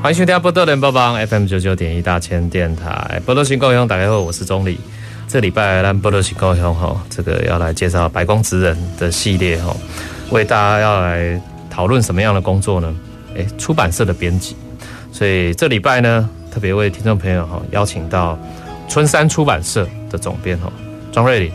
[0.00, 4.78] 欢迎收听波多连播帮 FM 九九点一大千电台，波多新故乡，大家好，我是钟礼。
[5.26, 9.76] 这礼拜来波多新故乡哈，这个要来介绍白宫职人的系列哈，
[10.30, 12.94] 为大家要来讨论什么样的工作呢？
[13.36, 14.56] 哎，出版社的编辑。
[15.10, 18.38] 所以这礼拜呢，特别为听众朋友哈邀请到
[18.88, 20.72] 春山出版社的总编哈
[21.10, 21.52] 庄瑞琳，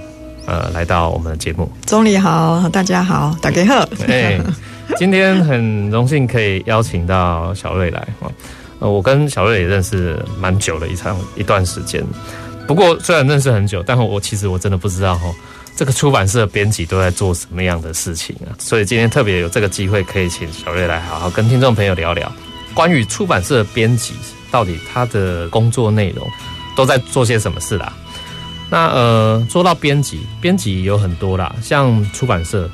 [0.48, 1.72] 呃，来到我们的节目。
[1.86, 3.88] 钟礼好，大家好，大家好。
[4.08, 4.38] 哎
[4.98, 8.08] 今天很荣幸可以邀请到小瑞来，
[8.80, 12.04] 呃，我跟小瑞也认识蛮久的一场一段时间。
[12.68, 15.34] 不过虽然认识很久，但我其实我真的不知道哈，
[15.76, 18.52] 这个出版社编辑都在做什么样的事情啊。
[18.60, 22.32] 所以今天特别有这个机会，可以请小瑞来好好跟听众朋友聊聊
[22.74, 24.14] 关于出版社编辑
[24.52, 26.28] 到底他的工作内容
[26.76, 27.92] 都在做些什么事啦。
[28.70, 32.70] 那呃，说到编辑，编辑有很多啦，像出版社，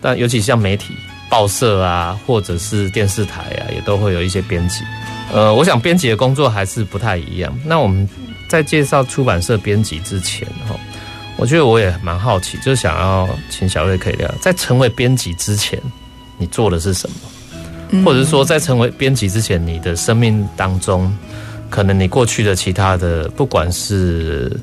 [0.00, 0.94] 但尤其像媒体。
[1.32, 4.84] 报社啊，或者是电视台啊，也都会有一些编辑。
[5.32, 7.58] 呃，我想编辑的工作还是不太一样。
[7.64, 8.06] 那我们
[8.50, 10.76] 在介绍出版社编辑之前，哈，
[11.38, 15.80] 我觉得我也蛮好奇，就想要请小瑞可以聊，在成为编辑之前，
[16.36, 18.04] 你做的是什么？
[18.04, 21.10] 或者是说，在成为编辑之前，你的生命当中，
[21.70, 24.54] 可能你过去的其他的，不管是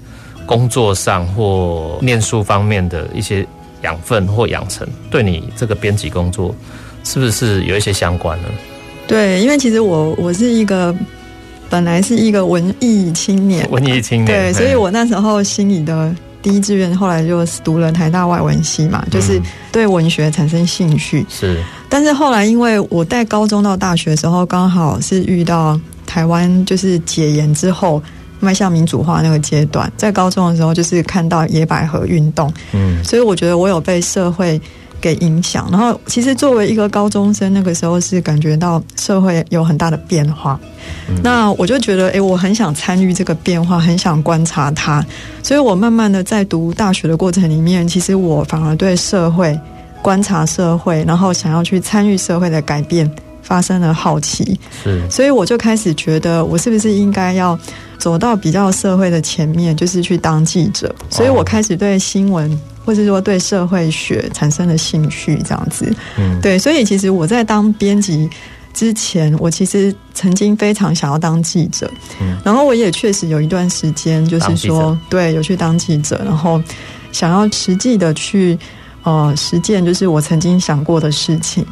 [0.45, 3.44] 工作上或念书方面的一些。
[3.82, 6.54] 养分或养成，对你这个编辑工作
[7.04, 8.48] 是不是有一些相关呢？
[9.08, 10.96] 对，因为其实我我是一个
[11.70, 19.42] 本来是一个文艺青年，文艺青年，对，所以我那时候心里的第一志愿，后来就读了台大外文系嘛，就是
[19.72, 21.26] 对文学产生兴趣。
[21.30, 28.02] 是，但是后来因为我在高中到大学的时候，刚好是遇到台湾就是解严之后。
[28.39, 34.60] 迈向民主化那个阶段，在高中的时候就是看到野百合运动，嗯，所以我觉得我有被社会
[35.02, 35.67] 给影响。
[35.72, 40.60] 然后，其实作为一个高中生，那个时候是感觉到社会有很大的变化。
[41.08, 45.06] 嗯、那我就觉得，哎，我很想参与这个变化，很想观察它。
[45.42, 49.58] 所以我慢慢的在读大学的过程里面，其实我反而对社会
[50.02, 53.10] 观察社会，然后想要去参与社会的改变，
[53.49, 54.58] 发生了好奇。
[54.83, 57.60] 是，所以我就开始觉得，我是不是应该要。
[57.99, 62.49] 走到比较社会的前面，就是去当记者，所以我开始对新闻
[62.86, 65.93] 或者说对社会学产生了兴趣，这样子。
[66.17, 68.30] 嗯，对，所以其实我在当编辑
[68.73, 76.64] 之前，我其实曾经非常想要当记者，嗯，然后我也确实有一段时间，就是说，对，有去当记者，然后
[77.11, 78.58] 想要实际的去
[79.04, 81.65] 呃实践，就是我曾经想过的事情。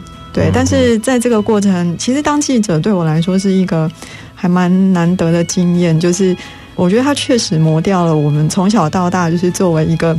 [0.43, 3.91] 对，但是在这个过程，其实当记者对我来说是一个。
[4.39, 6.37] 还蛮难得的经验，就是
[6.75, 10.15] 我觉得他确实磨掉了我们从小到大就是作为一个，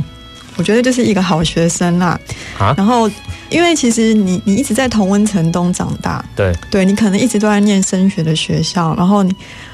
[0.57, 2.19] 我觉得就是一个好学生啦。
[2.57, 3.09] 啊，然后
[3.49, 9.33] 因为其实你你一直在同温层中长大，对对，你可能一直都在念升学的学校，然后你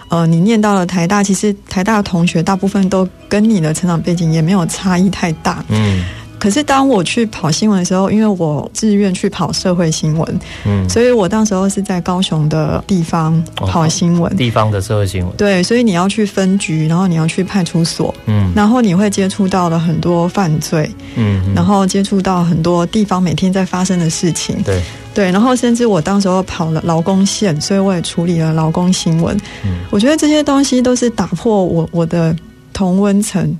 [0.09, 6.05] 呃你念到了台大，其实台大的同学大部分都跟你的成长背景也没有差异太大，嗯。
[6.45, 15.35] 可是当我去跑新闻的时候，因为我自愿去跑社会新闻，嗯，所以我当时候是在高雄的地方跑新闻，地方的社会新闻。
[15.35, 24.79] 对，所以你要去分局，然后你要去派出所，嗯，然后你会接触到了很多犯罪，嗯，然后接触到很多地方每天在发生的事情，对。
[25.15, 29.35] 对，然后甚至我当时候跑了劳工线，所以我也处理了劳工新闻。
[29.63, 32.35] 嗯，我觉得这些东西都是打破我我的
[32.71, 33.57] 同温层。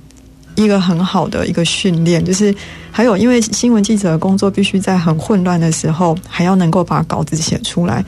[0.56, 2.54] 一个很好的一个训练，就是
[2.90, 8.04] 还有，因为新闻记者的工作必须在很混乱的时候，还要能够把稿子写出来。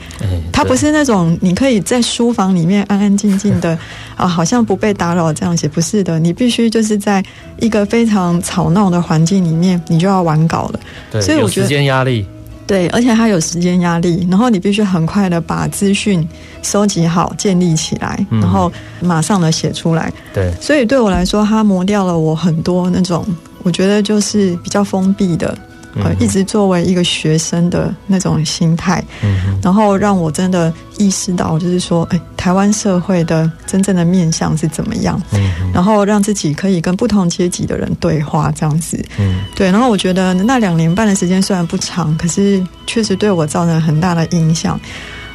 [0.51, 3.77] 他不是那种你可以在书房里面安安静静的
[4.17, 7.23] 啊，好像不被打扰这样写，不是的，你必须就是在
[7.59, 10.79] 一个非常吵闹的环境里面，你就要完稿了。
[11.11, 12.25] 对，所以我觉得时间压力。
[12.69, 16.25] 对，而且它有时间压力，然后你必须很快的把资讯
[16.61, 18.71] 收集好、建立起来，然后
[19.01, 20.13] 马上的写出来。
[20.31, 23.25] 对，所以对我来说，它磨掉了我很多那种，
[23.63, 25.57] 我觉得就是比较封闭的。
[26.03, 39.71] 呃，一直作为一个学生的那种心态，嗯，然后让我真的意识到，就是说，哎，台湾社会的真正的面向是怎么样，嗯，然后让自己可以跟不同阶级的人对话，这样子，嗯，对。
[39.71, 44.79] 然后我觉得那两年半的时间虽然不长，可是确实对我造成很大的影响。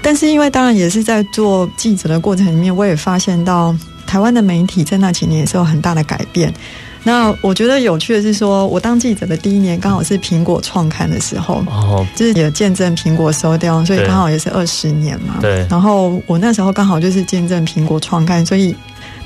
[0.03, 3.75] 但是因为当然也是在做记者的过程里面，我也发现到
[4.07, 6.53] 台湾的媒体在那几年也是有很大的改变。
[7.07, 15.37] 那我觉得有趣的是说，我当记者的第一年刚好是苹果创刊的时候，哦，就是也见证苹果收掉，所以刚好也是二十年嘛。
[15.39, 15.67] 对。
[15.69, 18.75] 然后我那时候刚好就是见证苹果创刊，所以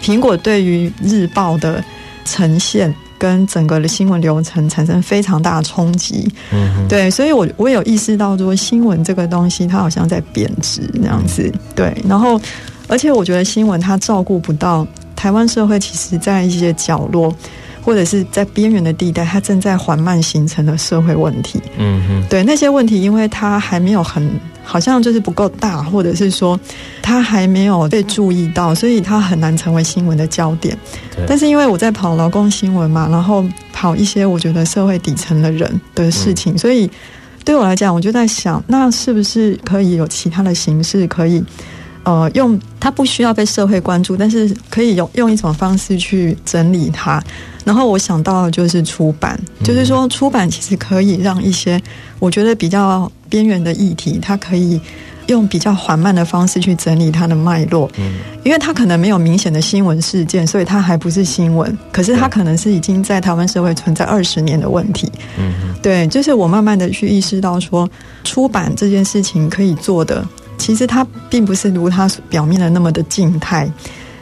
[0.03, 1.83] 苹果对于日报的
[2.25, 6.29] 呈现跟整个的新闻流程产生非常大的冲击。
[6.51, 6.85] 嗯。
[6.89, 11.49] 对，所以我我有意识到说，新闻这个东西它好像在贬值那样子。
[11.77, 11.97] 对。
[12.09, 12.41] 然后，
[12.89, 14.85] 而且我觉得新闻它照顾不到
[15.15, 17.33] 台湾社会，其实在一些角落。
[17.89, 21.59] 或者是在边缘的地带，它正在缓慢形成的社会问题。
[21.79, 24.31] 嗯哼，对那些问题，因为它还没有很，
[24.63, 26.61] 好像就是不够大，或者是说
[27.01, 30.77] 它还没有被注意到，所以它很难成为新闻的焦点。
[31.17, 31.25] 对。
[31.27, 33.43] 但是因为我在跑劳工新闻嘛，然后
[33.73, 36.91] 跑一些我觉得社会底层的人的事情，嗯、所以
[37.43, 41.43] 对我来讲，我就在想，那是不是可以有其他的形式可以？
[42.05, 47.23] 呃，用它不需要被社会关注，但是可以用用一种方式去整理它。
[47.69, 51.79] 然后我想到的就是出版，就是说出版其实可以让一些
[52.19, 54.81] 我觉得比较边缘的议题，它可以
[55.27, 57.87] 用比较缓慢的方式去整理它的脉络。
[57.99, 61.77] 嗯，因为它可能没有明显的新闻事件，所以它还不是新闻。
[61.93, 65.13] 可是它可能是已经在台湾社会存在二十年的问题。
[65.39, 67.87] 嗯，对，就是我慢慢的去意识到说，
[68.25, 70.27] 出版这件事情可以做的。
[70.57, 73.71] 其实它并不是如它表面的那么的静态。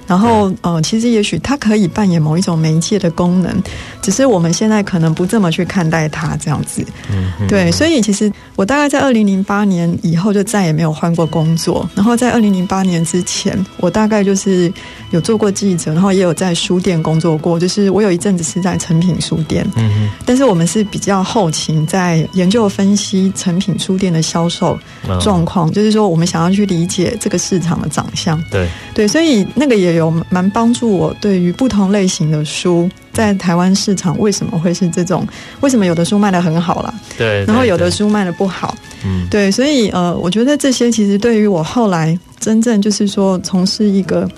[0.06, 3.62] 然后，呃，其实也许它可以扮演某一种媒介的功能，
[4.00, 6.86] 只是我们现在可能不这么去看待它这样子。
[7.10, 11.88] 嗯，对，所以其实我大概在二零零八年以后就再也没有换过工作。
[11.96, 14.72] 然后在二零零八年之前，我大概就是
[15.10, 17.58] 有做过记者，然后也有在书店工作过。
[17.58, 24.78] 就是我有一阵子是在成品书店，嗯，但是我们是比较后勤，在研究分析成品书店的销售
[25.20, 28.40] 状况，就是说我们想要去理解这个市场的长相。
[28.52, 29.95] 对，对，所以那个也。
[29.96, 35.26] 有蛮帮助我，对于不同类型的书在台湾市场为什么会是这种？
[35.60, 36.94] 为什么有的书卖的很好啦？
[37.18, 38.74] 对，然后有的书卖的不好。
[39.04, 44.28] 嗯，对，所以呃，我觉得这些其实对于我后来真正就是说从事一个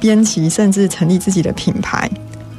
[0.00, 2.10] 编辑，甚至成立自己的品牌，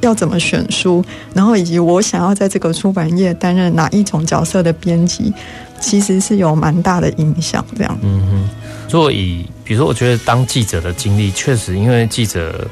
[0.02, 1.04] 要怎么选书，
[1.34, 5.34] 然后以及我想要在这个出版业担任哪一种角色的编辑，
[5.80, 7.64] 其实是有蛮大的影响。
[7.78, 8.50] 这样，嗯哼，
[8.90, 9.46] 所以。
[9.70, 12.68] 比如说，我觉得当记者的经历确实，因为记者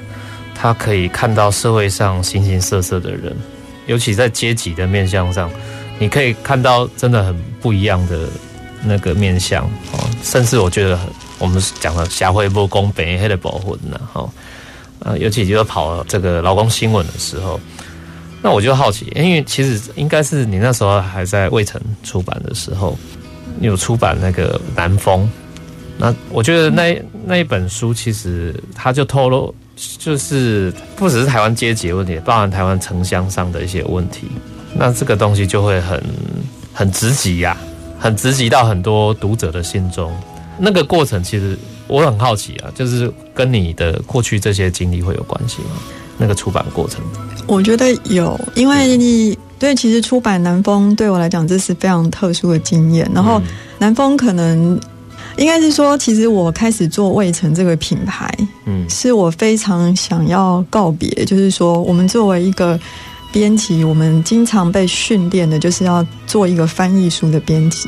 [0.55, 3.37] 他可以看到社会上形形色色的人，
[3.85, 5.47] 尤其在阶级的面向上，
[5.99, 8.27] 你可以看到真的很不一样的
[8.83, 10.09] 那个面相哦。
[10.23, 10.99] 甚至我觉得，
[11.37, 14.27] 我们讲的霞会不公北、黑的保护呢，哈，
[14.97, 17.59] 呃，尤其就是跑这个劳工新闻的时候，
[18.41, 22.97] 那我就好奇，因为其实应该是你那时候还在未城出版的时候，
[23.61, 25.29] 有出版那个南风。
[25.99, 29.53] 那我觉得那那一本书其实它就透露，
[29.97, 34.27] 就是不只是台湾阶级的问题，包含台湾城乡上的一些问题。
[34.75, 36.03] 那这个东西就会很
[36.71, 37.57] 很直击呀，
[37.97, 40.15] 很直击到很多读者的心中。
[40.59, 41.57] 那个过程其实
[41.87, 45.77] 我很好奇啊，就是跟你的过去这些经历会有关系吗？
[46.19, 47.01] 那个出版过程，
[47.47, 53.09] 我觉得有，因为你对，其实出版南风对我来讲这是非常特殊的经验。
[53.15, 53.41] 然后
[53.79, 54.79] 南风可能。
[55.37, 58.27] 应该是说，其实我开始做卫城这个品牌，
[58.65, 61.09] 嗯，是我非常想要告别。
[61.25, 62.79] 就是说，我们作为一个
[63.31, 67.87] 编辑，我们经常被训练的就是要做一个翻译书的编辑。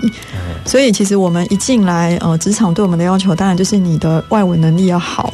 [0.66, 5.34] 所以，其实我们一进来，呃，职场对我们的要求，当然就是你的外文能力要好，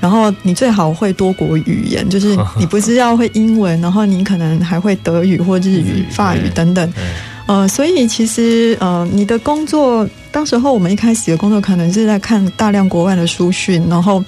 [0.00, 6.92] 然后你最好会多国语言，就是 你不是要会英文，然后你可能还会德语或日语、法语等等。
[7.46, 14.24] 呃，所以其实呃，你的工作，当时候我们一开始的工作可能是在看大量国外的书讯，然后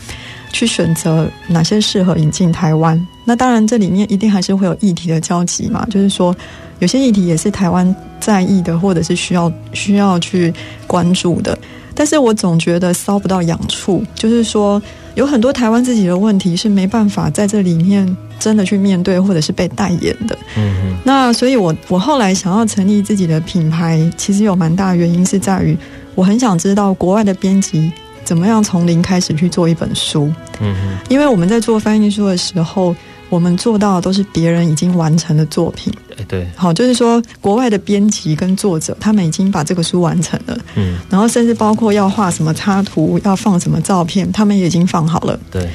[0.52, 3.06] 去选择哪些适合引进台湾。
[3.24, 6.36] 那当然，这里面一定还是会有议题的交集嘛，就是说
[6.78, 10.52] 有些议题也是台湾在意的，或者是需要需要去
[10.86, 11.58] 关注的。
[11.94, 14.80] 但是我总觉得搔不到痒处，就是说
[15.14, 18.14] 有很多台湾自己的问题是没办法在这里面。
[18.38, 20.38] 真的去面对，或者是被代言的。
[20.56, 20.96] 嗯嗯。
[21.04, 25.76] 那所以我，我我后来想要成立自己的品牌，其实有蛮大的原因是在于，
[26.14, 27.90] 我很想知道国外的编辑
[28.24, 30.32] 怎么样从零开始去做一本书。
[30.60, 30.98] 嗯嗯。
[31.08, 32.94] 因为我们在做翻译书的时候，
[33.28, 35.92] 我们做到的都是别人已经完成的作品。
[36.18, 36.46] 哎，对。
[36.54, 40.58] 好，就是说，国外的编辑跟作者，他们已经把这个书完成了。
[40.76, 40.98] 嗯。
[41.10, 45.38] 然后，甚至包括要画什么插图，要放什么照片，他们也已经放好了。
[45.50, 45.68] 对。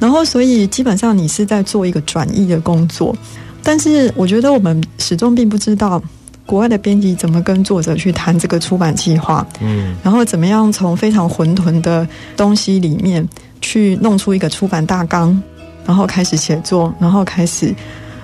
[0.00, 3.14] 然后，所以基本上你是在做一个转译的工作，
[3.62, 6.02] 但是我觉得我们始终并不知道
[6.46, 13.28] 国外的编辑怎么跟作者去谈这个出版计划，嗯，然后怎么样从非常混沌的东西里面
[13.60, 15.40] 去弄出一个出版大纲，
[15.86, 17.72] 然后开始写作，然后开始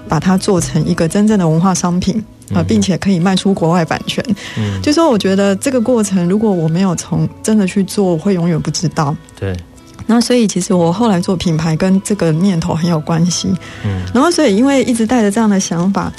[0.09, 2.25] 把它做成一个真正的文化商品。
[2.55, 4.25] 啊，并且可以卖出国外版权。
[4.57, 9.13] 嗯，就说我觉得这个过程，如果我没有从真的去做，我会永远不知道。
[9.37, 9.53] 对。
[10.07, 13.49] 那所以，其实我后来做品牌跟这个念头很有关系。
[13.85, 14.03] 嗯。
[14.15, 16.13] 然后，所以因为一直带着这样的想法，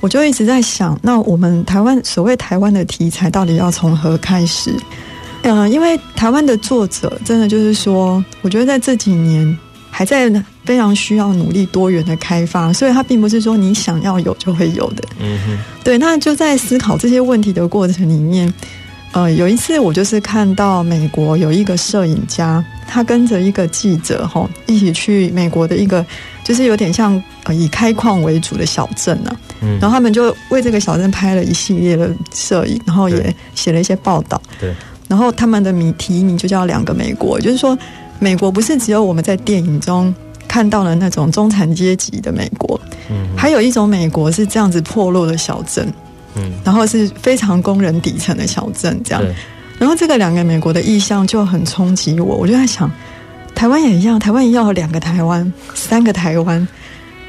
[0.00, 4.74] 我就一直在想，那我们台湾所谓台湾的题材到底要从何开始？
[5.42, 9.58] 嗯，因为台湾的作者真的就是说，我觉得在这几年。
[9.92, 10.30] 还在
[10.64, 15.02] 非常需要努力多元的开发，所以它并不是说你想要有就会有的。
[15.18, 15.98] 嗯哼，对。
[15.98, 18.50] 那就在思考这些问题的过程里面，
[19.12, 26.04] 呃，有一次我就是看到美国有一个摄影家，他跟着一个记者哈一起去美国的一个
[26.44, 34.40] 就是有点像呃以开矿为主的小镇啊，嗯，然后他们就为这个小镇拍了一系列的摄影，然后也写了一些报道。
[34.58, 34.74] 对，
[35.08, 37.76] 然后他们的名题名就叫两个美国，就是说。
[38.22, 40.14] 美国不是只有我们在电影中
[40.46, 45.90] 看到了那种中产阶级的美国，嗯，还有一种美国是这样子破落的小镇，
[46.34, 49.22] 嗯，然后是非常工人底层的小镇，这样，
[49.78, 52.90] 然后这个两个美国的意象就很冲击我，我就在想，
[53.54, 56.66] 台湾也一样，台湾也要有两个台湾，三个台湾，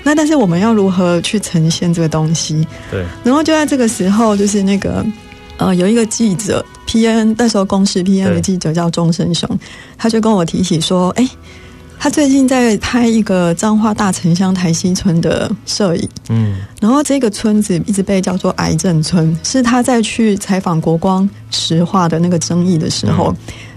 [0.04, 2.66] 那但是我们要如何去呈现这个东西？
[2.90, 5.06] 对，然后就在这个时候，就是那个。
[5.58, 9.48] 呃，有一个记者，P N 那时候公视 P N 的记者叫钟生雄，
[9.96, 11.30] 他就跟我提起说，哎，
[12.04, 23.32] 他最近在拍一个彰化大城乡台西村的摄影，嗯，然后这个村子一直被叫做癌症村，是他在去采访国光石化的那个争议的时候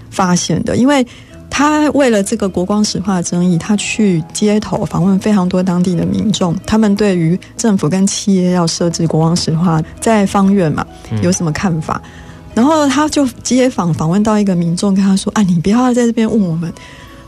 [0.09, 1.05] 发现的，因为。
[1.47, 10.85] 他为了这个国光石化的争议，他去街头访问非常多当地的民众，他们对于政府跟企业要设置国光石化在方院嘛，
[11.21, 12.01] 有什么看法？
[12.03, 12.11] 嗯、
[12.55, 16.73] 然后他就街访访问到一个民众，跟他说：“啊，你不要在这边问我们，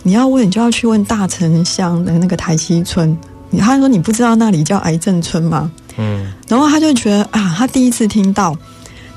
[0.07, 3.15] 你要问你就要去问大城乡的那个台西村。”
[3.59, 8.57] 他说：“你不知道那里叫癌症村吗？”嗯，然后他就觉得啊，他第一次听到。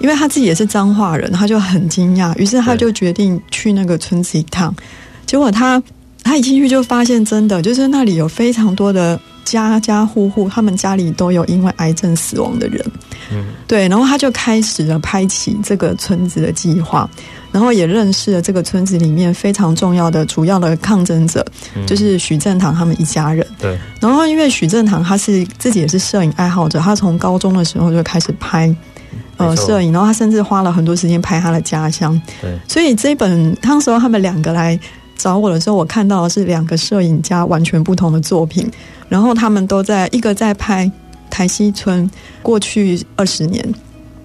[0.00, 4.74] 因为他自己也是彰化人，他就很惊讶，于是他就决定去那个村子一趟。
[5.26, 5.82] 结果他
[6.22, 12.82] 他一进去就发现，真的就是那里有非常多的家家户户，他们家里都有因为癌症死亡的人。
[13.30, 17.06] 嗯，对，然后他就开始了拍起这个村子的计划，
[17.52, 21.44] 然后也认识了这个村子里面非常重要的主要的抗争者，
[21.86, 23.46] 就是许正堂他们一家人。
[23.58, 28.74] 对，然后因为许正堂他是自己也是摄影爱好者，他从高中的时候就开始拍。
[29.38, 32.20] 呃，摄影，然后他甚至花了很多时间拍他的家乡。
[32.42, 34.78] 对，所以这本当时候他们两个来
[35.16, 38.70] 找我的时候，我看到的是两个摄影家完全不同的作品。
[39.08, 40.88] 然后他们都在一个在拍
[41.30, 42.08] 台西村
[42.42, 43.66] 过去二十年，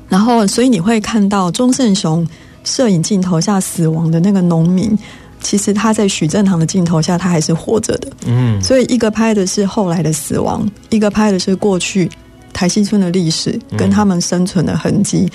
[0.10, 2.28] 然后所以你会看到钟胜雄
[2.66, 4.98] 摄影镜头下死亡的那个农民，
[5.42, 8.10] 其实他在许正堂的镜头下他还是活着的。
[8.26, 12.12] 嗯，所以一个拍的是后来的死亡，一个拍的是过去。
[12.58, 15.30] 台西村的历史跟他们生存的痕迹，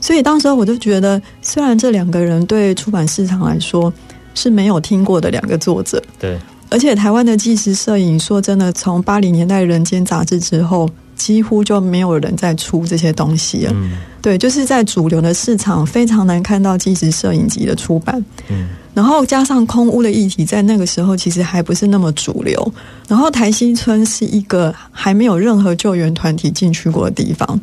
[0.00, 3.92] 所以当时我就觉得，虽然这两个人对出版市场来说
[4.36, 6.38] 是没有听过的两个作者，对，
[6.70, 10.88] 而且台湾的纪实摄影，说真的，从八零年代《人间》杂志之后，
[11.20, 13.74] 几乎就没有人在出这些东西了。
[14.22, 18.24] 对，就是在主流的市场非常难看到纪实摄影集的出版。
[18.48, 18.68] 嗯。
[18.94, 22.72] 然后加上空屋的议题，在那个时候其实还不是那么主流。
[23.06, 27.60] 然后台西村是一个还没有任何救援团体进去过的地方，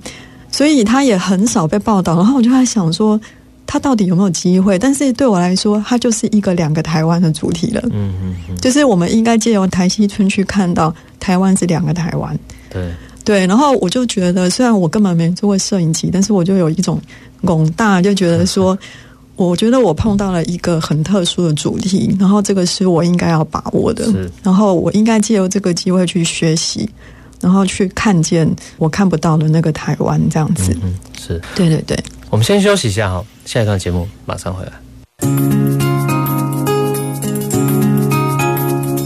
[0.52, 2.16] 所以他也很少被报道。
[2.16, 3.20] 然后我就在想说，
[3.66, 4.80] 他到底有没有机会？
[4.80, 7.82] 但是对我来说，他就是一个两个台湾的主体了。
[7.92, 12.40] 嗯嗯嗯，就是我们应该借由台西村去看到台湾是两个台湾。
[12.70, 12.90] 对
[13.28, 16.98] 对，然后我就觉得，虽然我根本没做过摄影集，但是我就有一种
[17.42, 18.78] 广大，就觉得说。
[19.38, 26.90] 我觉得我碰到了一个很特殊的主题，然后这个是我应该要把握的，然后我应该借由这个机会去学习，
[27.40, 30.76] 然后去看见我看不到的那个台湾，这样子。
[30.82, 31.96] 嗯，是对对对。
[32.32, 34.72] 我们先休息一下哈，下一段节目马上回来。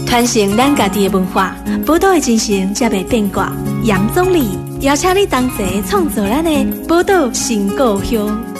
[0.06, 3.52] 传承咱家己的文化，宝岛的精神才袂变卦。
[3.84, 8.51] 杨宗理邀请你同齐创作咱的宝岛新故乡。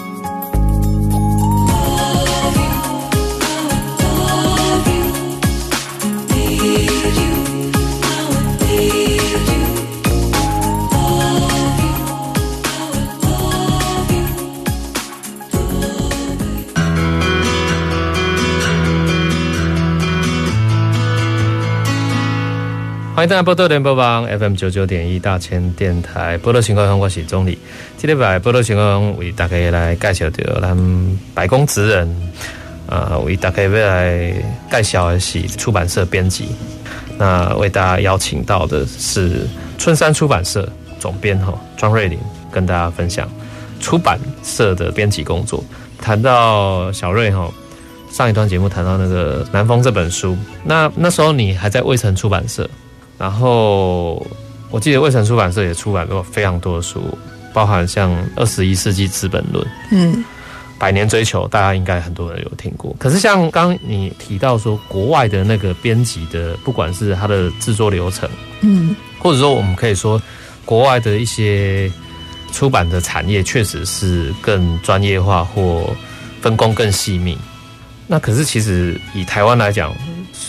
[23.23, 27.57] 欢迎大家波多联播网 FM 九九点一大千电台波多情况，我是钟理。
[27.97, 32.33] 今天把波多情况为大家来介绍到咱白宫职人，
[32.89, 34.35] 呃，为大家要来
[34.69, 36.49] 介绍的是出版社编辑。
[37.17, 39.47] 那为大家邀请到的是
[39.79, 42.19] 春山出版社总编哈庄瑞霖，
[42.51, 43.31] 跟大家分享
[43.79, 45.63] 出版社的编辑工作。
[46.01, 47.49] 谈到小瑞哈，
[48.11, 52.69] 上一段节目谈到那个《南风》这本书，那那时候你还在卫城出版社。
[53.23, 54.27] 然后
[54.69, 57.17] 我记得卫城出版社也出版过非常多的书，
[57.53, 60.13] 包含像《二十一世纪资本论》、嗯，
[60.77, 62.93] 《百年追求》，大家应该很多人有听过。
[62.99, 68.29] 可是像刚刚你提到说，国外的那个编辑的，不管是它的制作流程，
[68.63, 70.21] 嗯，或者说我们可以说，
[70.65, 71.89] 国外的一些
[72.51, 75.89] 出版的产业确实是更专业化或
[76.41, 77.39] 分工更细密。
[78.09, 79.95] 那可是其实以台湾来讲。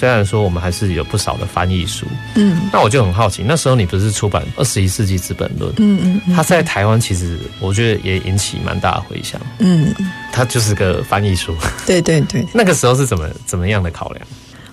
[0.04, 2.06] 虽然说我们还是有不少的翻译书，
[2.36, 9.96] 嗯，那我就很好奇，那时候你不是出版《二十一世纪资本论》，嗯嗯，嗯，它在台湾其实我觉得也引起蛮大的回响，嗯，
[10.34, 11.56] 它就是个翻译书，
[11.88, 12.46] 对对对。
[12.54, 14.28] 那个时候是怎么怎么样的考量？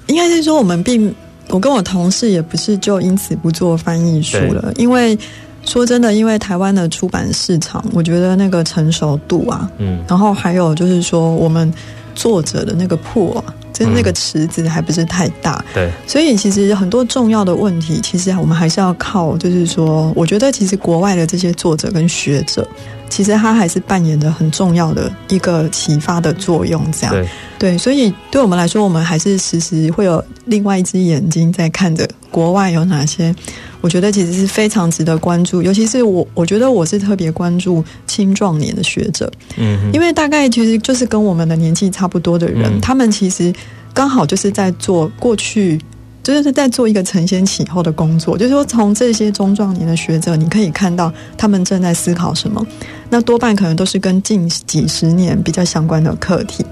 [0.09, 1.15] 应该是说我们并
[1.51, 5.17] 我跟我同事也不是就因此不做翻译书了，因为
[5.65, 11.73] 说真的，因为台湾的出版市场，我觉得那个成熟度啊，嗯，然后还有就是说我们
[12.17, 13.55] 作者的那个破啊。
[13.73, 22.67] 跟那个池子还不是太大，嗯，对，所以其实很多重要的问题，其实我们还是要靠，就是说，我觉得其实国外的这些作者跟学者，
[23.09, 33.35] 其实他还是扮演着很重要的一个启发的作用，这样，对，对，所以对我们来说，我们还是时时会有另外一只眼睛在看着国外有哪些。
[33.81, 43.53] 我觉得其实是非常值得关注，尤其是我，我觉得我是特别关注青壮年的学者，嗯，因为大概其实就是跟我们的年纪差不多的人，嗯，他们其实
[43.95, 45.81] 刚好就是在做过去，
[46.23, 52.65] 就是在做一个承先启后的工作，就是说从这些中壮年的学者，你可以看到他们正在思考什么，
[53.09, 56.65] 那多半可能都是跟近几十年比较相关的课题。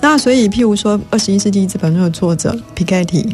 [0.00, 3.28] 那所以，譬如说，二十一世纪这本书的作者皮凯提，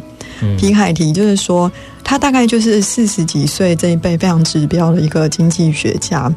[0.57, 1.71] 皮凯提就是说，
[2.03, 6.33] 他大概就是四十几岁这一辈非常指标的一个经济学家。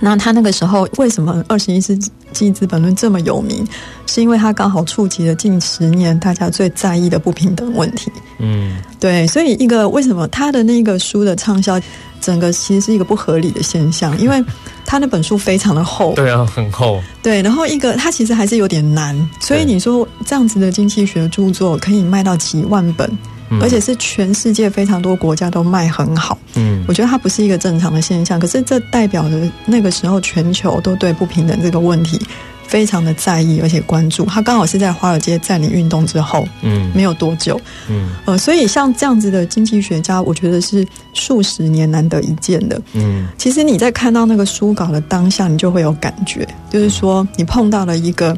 [0.00, 1.98] 那他那个时候为什么二十一世
[2.32, 3.66] 纪资本论这么有名？
[4.06, 8.10] 是因为他刚好触及了近十年大家最在意的不平等问题。
[8.38, 11.80] 嗯，对，所以一个为什么他的那个书的畅销，
[12.20, 14.42] 整个其实是一个不合理的现象， 因为。
[14.90, 16.98] 他那本书非常的厚，对啊，很厚。
[17.22, 23.06] 对，然后一个他其实还是有点难，所以你说这样子的经济学著作可以卖到几万本，
[23.50, 26.38] 嗯，而且是全世界非常多国家都卖很好。
[26.54, 32.20] 嗯，我觉得它不是一个正常的现象，可是这代表着那个时候全球都对不平等这个问题。
[32.68, 34.26] 非常的在意，而且关注。
[34.26, 37.58] 他刚好是在华尔街占领运动之后，嗯，没有多久，
[37.88, 42.78] 嗯，呃，所以像这样子的经济学家，我觉得是数十年难得一见的。
[42.92, 48.36] 嗯，其实你在看到那个书稿的当下，你就会有感觉，就是说你碰到了一个，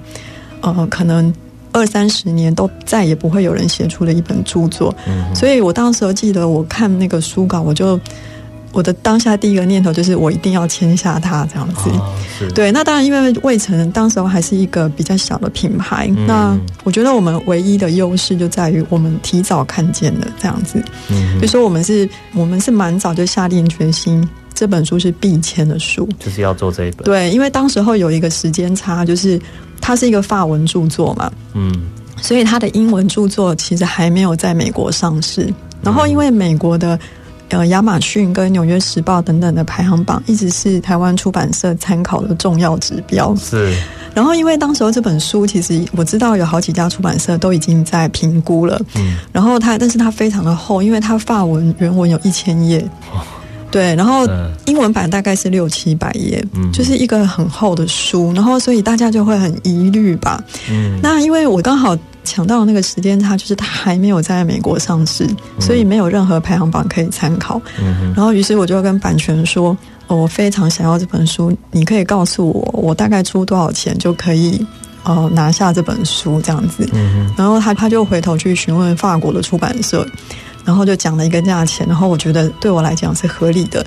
[0.60, 1.34] 呃，可能
[1.72, 4.94] 二三十年都再也不会有人写出的一本著作。
[5.06, 7.98] 嗯，所以我当时记得我看那个书稿，我就。
[8.72, 12.14] 我的当下第一个念头就是我一定要签下它这样子，哦，
[12.54, 12.70] 对。
[12.70, 27.04] 那当然，因为卫城当时候还是一个比较小的品牌，嗯，那我觉得我们唯一的优势就在于我们提早看见了这样子，嗯，就说我们是我们是蛮早就下定决心，这本书是必签的书，就是要做这一本。
[27.04, 29.36] 对，因为当时候有一个时间差，就是
[29.80, 31.72] 它是一个法文著作嘛，嗯，
[32.20, 36.98] 所以它的英文著作其实还没有在美国上市，然后因为美国的。
[37.52, 43.34] 呃，亚马逊跟纽约时报等等的排行榜一直是台湾出版社参考的重要指标。
[43.34, 43.76] 是。
[44.14, 48.80] 然后，因为当时候这本书，其实我知道有好几家出版社都已经在评估了。
[48.94, 49.16] 嗯。
[49.32, 52.88] 然后它，但是它非常的厚，因为它法文原文有一千页。
[53.70, 53.94] 对。
[53.94, 54.26] 然后
[54.66, 56.44] 英文版大概是六七百页。
[56.54, 56.70] 嗯。
[56.72, 60.42] 就是一个很厚的书，然后所以大家就会很疑虑吧。
[60.70, 60.98] 嗯。
[61.02, 61.96] 那因为我刚好。
[62.22, 65.26] 抢到的那个时间差，就是他还没有在美国上市，
[65.58, 67.60] 所以没有任何排行榜可以参考。
[68.14, 74.64] 然后，于是我就跟版权说：“我非常想要这本书，你可以告诉我，我大概出多少钱就可以
[75.02, 76.86] 呃拿下这本书这样子。”
[77.38, 80.06] 然后他他就回头去询问法国的出版社，
[80.64, 83.84] 然后就讲了一个价钱，然后我觉得对我来讲是合理的。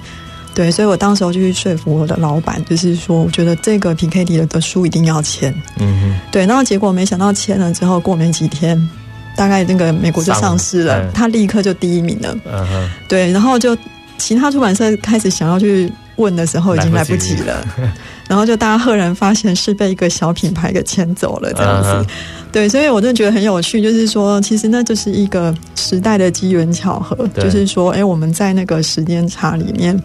[0.56, 5.52] 对，所以我当时候就去说服我的老板，就是说，我觉得这个 Piketty 的书一定要签。
[5.80, 6.20] 嗯哼。
[6.32, 8.78] 对，然后结果没想到签了之后，过没几天，
[9.36, 12.38] 大概那个美国就上市了，他立刻就第一名了。
[12.46, 12.90] 嗯哼。
[13.08, 13.76] 对，然后就
[14.20, 17.66] 其他出版社开始想要去问的时候，已经来不及了。
[18.34, 21.90] 然后就大家赫然发现是被一个小品牌给牵走了这样子。
[21.90, 22.08] Uh huh.
[22.52, 29.96] 对，所以我真的觉得很有趣，就是说，其实那就是一个时代的机缘巧合，对就是说，哎，我们在那个时间差里面，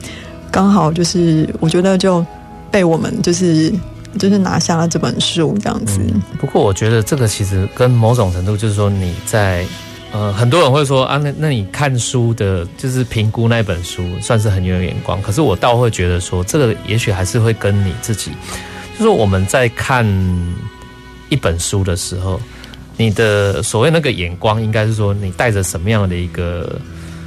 [0.50, 2.22] 刚好就是我觉得就
[2.70, 3.72] 被我们就是
[4.18, 5.98] 就是拿下了这本书这样子。
[6.02, 9.64] 嗯，不过我觉得这个其实跟某种程度就是说你在
[10.12, 18.32] 呃，很多人会说啊，那那你看书的就是评估那本书算是很有眼光，可是我倒会觉得说，这个也许还是会跟你自己，
[18.98, 20.06] 就是我们在看。
[21.30, 22.40] 一本书的时候，
[22.96, 26.80] 你的所谓那个眼光，应该是说你带着什么样的一个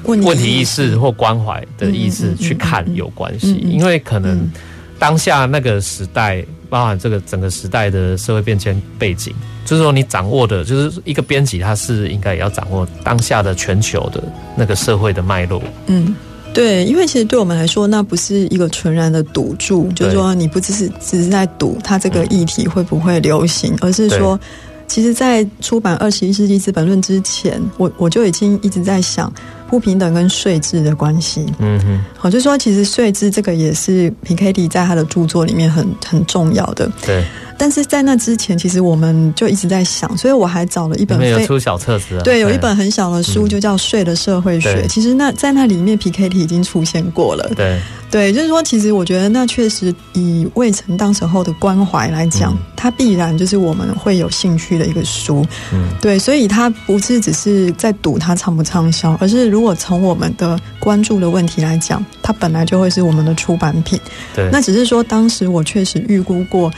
[0.05, 4.51] 问题意识或关怀的意识去看有关系，因为可能
[4.97, 9.33] 当下那个时代，包含这个整个时代的社会变迁背景，
[9.65, 14.23] 就是说你掌握的，就是一个编辑，他是应该也要掌握当下的全球的
[14.55, 16.15] 那个社会的脉络，嗯。
[16.53, 24.37] 对，因为其实对我们来说，那不是一个纯然的赌注，就是说你不只是只是在赌它这个议题会不会流行，嗯、而是说，
[24.85, 29.31] 其实，在出版《二十一世纪资本论》之前，我我就已经一直在想
[29.71, 31.45] 不平等跟税制的关系。
[31.59, 36.91] 嗯哼，好，就是说其实税制这个也是皮凯蒂在他的著作里面很很重要的。
[37.05, 37.23] 对。
[37.61, 44.81] 但是在那之前，其实我们就一直在想，所以我还找了一本没有出小册子，对，有一本很小的书，就叫《睡的社会学》。
[44.87, 47.47] 其实那在那里面，Piketty 已经出现过了。
[47.55, 55.45] 对，对，就是说，其实我觉得那确实以卫城当时候的关怀来讲，它必然就是我们会有兴趣的一个书。
[55.71, 63.99] 嗯，对，所以它不是只是在赌它畅不畅销，而是如果从我们的关注的问题来讲，它本来就会是我们的出版品。
[64.33, 66.71] 对，那只是说当时我确实预估过。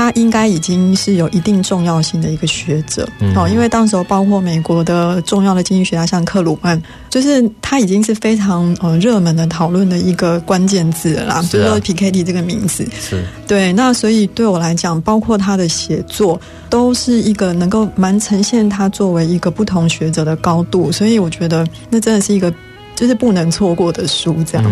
[0.00, 13.74] 他应该已经是有一定重要性的一个学者，哦，因为当时候包括美国的重要的经济学家，像克鲁曼，就是他已经是非常呃热门的讨论的一个关键字了啦，就是 Piketty 这个名字，是对。
[13.74, 22.50] 那所以对我来讲，包括他的写作，都是一个能够蛮呈现他作为一个不同学者的高度，所以我觉得那真的是一个
[22.96, 24.64] 就是不能错过的书，这样。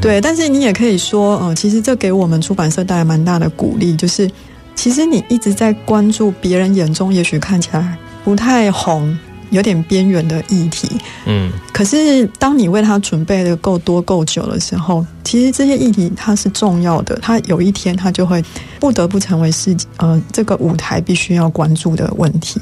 [0.00, 4.30] 对，但是你也可以说，呃，其实这给我们出版社带来蛮大的鼓励，就是。
[4.78, 9.18] 其实你一直在关注别人眼中也许看起来不太红、
[9.50, 10.88] 有点边缘的议题，
[11.26, 18.40] 嗯，可是当你为他准备的够多、够久的时候，其实这些议题它是重要的，它有一天它就会
[18.78, 22.60] 不得不成为是呃这个舞台必须要关注的问题，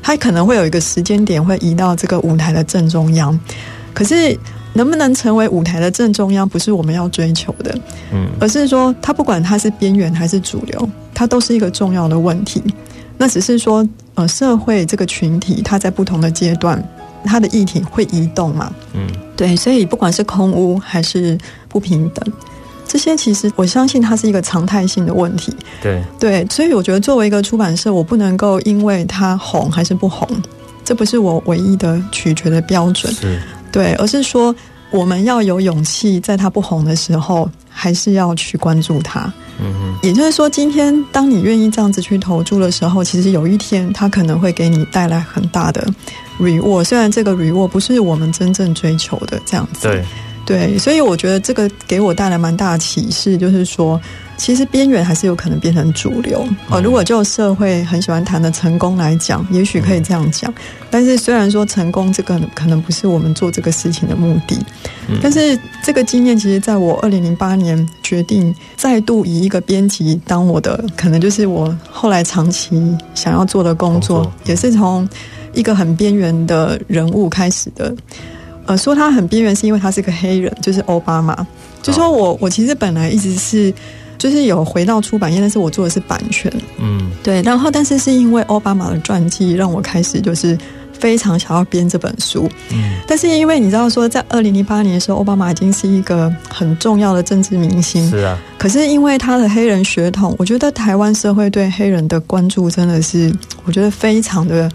[0.00, 3.38] 它可能会有一个时间点会移到这个舞台的正中央，
[3.92, 4.34] 可是。
[4.74, 7.74] 能不能成为舞台的正中央，不是我们要追求的，
[8.12, 12.62] 嗯，而是说，它不管它是边缘还是主流，它都是一个重要的问题。
[13.16, 16.80] 那只是说，呃，社会这个群体，它在不同的阶段，
[17.24, 21.36] 它的议题会移动嘛，嗯，对，所以不管是空屋还是
[21.68, 22.32] 不平等，
[22.86, 25.52] 这些其实我相信它是一个常态性的问题，
[25.82, 26.00] 对。
[26.20, 30.28] 对，所以我觉得作为一个出版社，我不能够因为它红还是不红，
[30.84, 33.42] 这不是我唯一的取决的标准，是。
[33.70, 34.54] 对，而是说
[34.90, 39.32] 我们要有勇气，在他不红的时候，还是要去关注他。
[39.60, 45.86] 嗯哼，也就是说，今天当你愿意这样子去投注的时候，其实有一天他可能会给你带来很大的
[46.38, 46.84] reward。
[46.84, 49.88] 虽然这个 reward 不是我们真正追求的这样子。
[49.88, 50.04] 对
[50.46, 54.00] 对，所以我觉得这个给我带来蛮大的启示，就是说。
[54.38, 56.80] 其实边缘还是有可能变成主流哦。
[56.80, 60.54] 如果就社会很喜欢谈的成功来讲，也许可以这样讲。
[60.88, 64.56] 但是虽然说成功这个可能不是我们做这个事情的目的，
[65.20, 75.06] 但是这个经验其实在我二零零八年决定再度以一个编辑当我的，可能就是我后来长期想要做的工作，也是从
[75.52, 77.92] 一个很边缘的人物开始的。
[78.66, 81.44] 呃，说他很边缘是因为他是个黑人，就是奥巴马。
[81.82, 83.74] 就说我我其实本来一直是。
[84.18, 87.40] 就是有回到出版业，但是我做的是版权，嗯，对。
[87.42, 90.58] 然后，但是是因为奥巴马的传记，让我开始就是
[90.92, 92.98] 非常想要编这本书，嗯。
[93.06, 98.38] 但是因为你知道说，在二零零八年的时候，奥巴马已经是一个很重要的政治明星，是啊。
[98.58, 103.32] 可是因为他的黑人血统，我觉得台湾社会对黑人的关注真的是，
[103.64, 104.70] 我觉得非常的。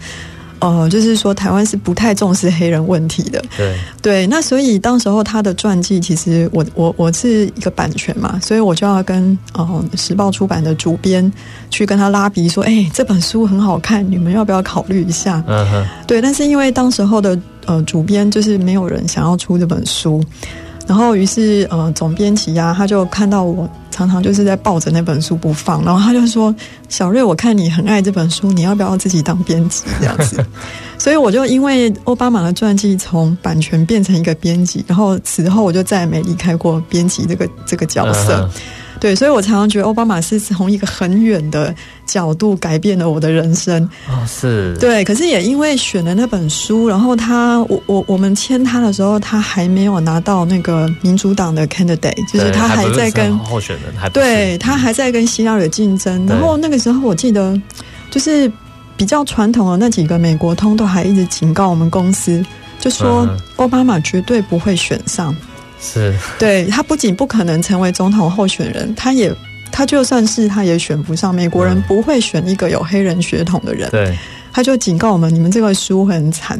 [0.64, 3.42] 哦，就是说台湾是不太重视黑人问题的。
[3.56, 11.30] 对对，那所以当时候他的传记，其实我我我是一个版权嘛，所以我就要跟呃时报出版的主编
[11.70, 15.44] 去跟他拉比说，哎，这本书很好看，你们要不要考虑一下？
[15.46, 15.86] 嗯哼。
[16.06, 20.24] 对，但是因为当时候的呃主编就是没有人想要出这本书。
[20.86, 26.52] 然后，于是呃，总编辑呀，他就看到我常常就是在抱着那本书不放，然后他就说
[26.90, 30.44] ：“小瑞，我看你很爱这本书，你要不要自己当编辑这样子？”
[30.98, 38.50] 所以我就因为奥巴马的传记从版权变成一个编辑，然后此后我就再也没离开过编辑这个这个角色。
[39.04, 41.74] 对，所以我常常觉得奥巴马是从一个很远的
[42.06, 45.04] 角度改变了我的人生啊、哦，是对。
[45.04, 56.26] 可是也因为选了那本书，然后他我我我们签他的时候，他还没有拿到那个民主党的 candidate，就是他还在跟候选人还对他还在跟希拉里竞争。
[56.26, 57.60] 然后那个时候我记得
[58.10, 58.50] 就是。
[58.96, 62.40] 比较传统的那几个美国通都还一直警告我们公司，
[62.78, 65.34] 就说奥巴马绝对不会选上。
[65.84, 69.30] 是，对，他不仅不可能成为总统候选人，他也
[69.70, 71.34] 他就算是他也选不上。
[71.34, 73.90] 美国人不会选一个有黑人血统的人。
[73.90, 74.16] 对，
[74.50, 76.58] 他就警告我们，你们这个书很惨。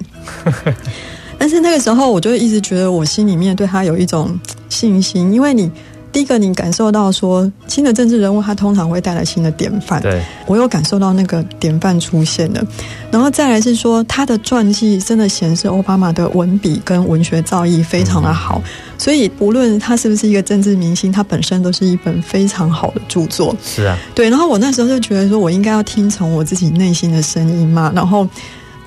[1.38, 5.70] 但是那个时候，我就一直觉得我心里面对他有一种信心，因为你。
[6.14, 10.00] 第一个，你感受到说新的政治人物，他通常会带来新的典范。
[10.00, 12.64] 对，我有感受到那个典范出现了。
[13.10, 18.62] 然后再来是说，他的传记真的显示奥巴马的文笔跟文学造诣非常的好。
[18.64, 23.54] 嗯、所以，不论他是不是一个政治明星，他本身都是一本非常好的著作。
[23.64, 24.30] 是啊，对。
[24.30, 27.90] 然后我那时候就觉得说，我应该要听从我自己内心的声音嘛。
[27.92, 28.24] 然后，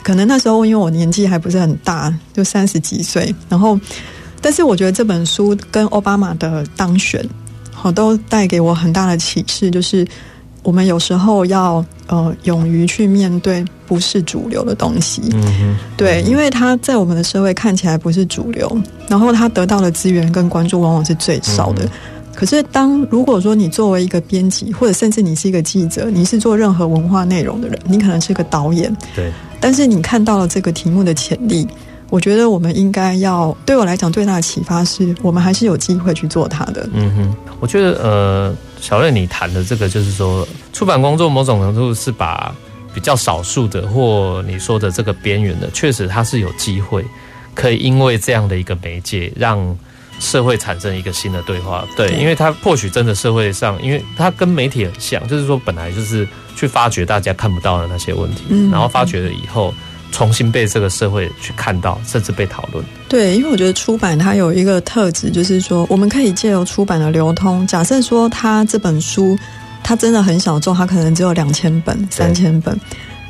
[0.02, 3.78] 可能那时候因为我年纪还不是很大，就三十几岁，然后。
[4.42, 7.28] 但是我觉得这本书跟奥巴马的当选，
[7.74, 10.08] 好都带给我很大的启示，就是
[10.64, 15.22] 我们有时候要呃勇于去面对不是主流的东西。
[15.34, 21.90] 嗯，对，因为他在我们的社会看起来不是主流，然后他得到的资源跟关注往往是最少的。
[22.36, 31.68] 可是当如果说你作为一个编辑，或者甚至你是一个记者，你是做任何文化内容的人，你可能是个导演，对，但是你看到了这个题目的潜力。
[32.10, 36.88] 我觉得我们应该要，对我来讲最大的启发是我们还是有机会去做它的。
[36.94, 42.56] 嗯哼，我觉得呃，小瑞你谈的这个就是说，出版工作某种程度是把
[42.94, 47.06] 比较少数的或你说的这个边缘的，确实它是有机会
[47.54, 49.78] 可以因为这样的一个媒介让
[50.18, 51.86] 社会产生一个新的对话。
[51.98, 59.74] 对，因为它或许真的社会上，因为它跟媒体很像，就是说本来就是去发掘大家看不到的那些问题，嗯，然后发掘了以后。
[60.12, 62.84] 重新被这个社会去看到，甚至被讨论。
[63.08, 67.66] 对，因为我觉得出版它有一个特质，就是说我们可以借由出版的流通。
[67.68, 69.38] 假设说它这本书，
[69.84, 72.78] 它真的很小众，它可能只有两千本、三千本。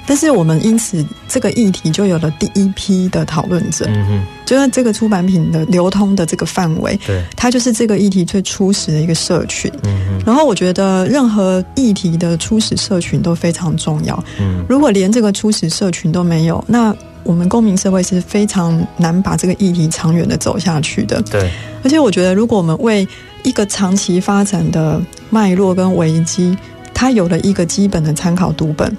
[0.07, 10.23] 但是我们因此这个议题就有了第一批的讨论者，嗯哼，就是这个出版品的流通的这个范围，对，它就是这个议题最初始的一个社群，嗯哼。
[10.25, 21.51] 然后我觉得任何议题的初始社群都非常重要，嗯，如果连这个初始社群都没有，那我们公民社会是非常难把这个议题长远的走下去的，对。
[21.83, 23.05] 而且我觉得，如果我们为
[23.43, 26.57] 一个长期发展的脉络跟危机，
[26.93, 28.95] 它有了一个基本的参考读本。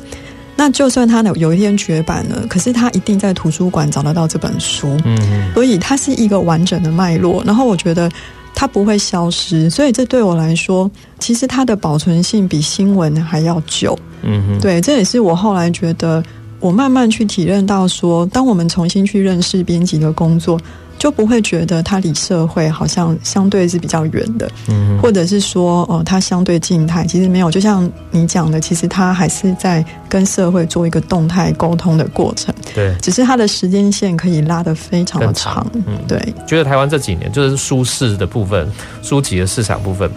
[0.61, 7.45] 那就算他有一天绝版了，可是他一定在图书馆找得到这本书，嗯，所以它是一个完整的脉络。
[7.45, 8.11] 然后我觉得
[8.57, 10.91] 它不会消失，所以这对我来说，
[11.21, 16.21] 其实它的保存性比新闻还要久，嗯哼，对，这也是我后来觉得，
[16.59, 20.59] 我慢慢去体认到说，当我们重新去认识编辑的工作。
[20.99, 27.51] 就不会觉得它离社会好像相对是比较远的，嗯，或者是说，哦，它相对静态，其实没有。
[27.51, 32.95] 就像你讲的，其实它还是在跟社会做一个动态沟通的过程，对。
[33.01, 36.21] 只是它的时间线可以拉得非常的长，嗯，对。
[36.47, 38.69] 觉得台湾这几年就是书市的部分，
[39.03, 40.11] 书籍的市场部分。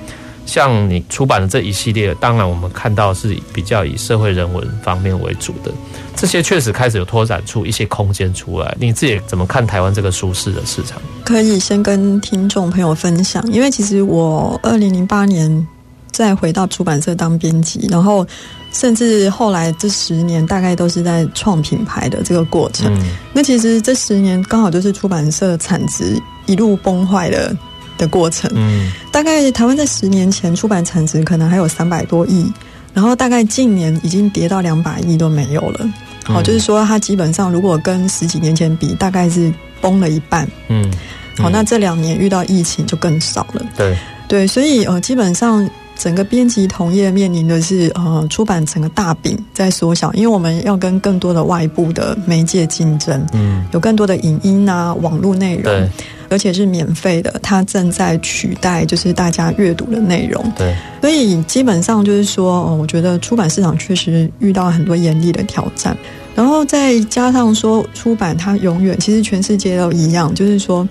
[0.52, 5.72] 像你出版的这一系列，当然我们看到是比较以社会人文方面为主的，
[6.14, 8.76] 这些确实开始有拓展出一些空间出来。
[8.78, 11.02] 你自己怎么看台湾这个舒适的市场？
[11.24, 15.66] 可以先跟听众朋友分享，因为其实我二零零八年
[16.12, 18.28] 再回到出版社当编辑，然后
[18.74, 22.94] 甚至后来这十年大概都是在创品牌的这个过程。
[22.94, 27.56] 嗯、那其实这十年刚好就是出版社产值一路崩坏的。
[28.02, 32.52] 的过程，嗯，大概台湾在十年前出版产值可能还有三百多亿，
[32.96, 35.88] 然后大概近年已经跌到两百亿都没有了。
[36.24, 40.48] 好，就是说它基本上如果跟十几年前比，大概是崩了一半。
[40.68, 40.92] 嗯，
[41.38, 43.64] 好，那这两年遇到疫情就更少了。
[43.78, 43.96] 对
[44.28, 45.70] 对，所以呃，基本上
[46.02, 55.64] 整个编辑同业面临的是呃，出版整个大饼在缩小，因为我们要跟更多的外部的媒介竞争，嗯，有更多的影音啊，网络内容。
[55.64, 55.88] 对。
[56.28, 60.42] 而且是免费的，它正在取代就是大家阅读的内容。
[60.56, 65.96] 对，所以基本上就是说，我觉得出版市场确实遇到很多严厉的挑战。
[66.34, 70.88] 然后再加上说，出版它永远其实全世界都一样，就是说，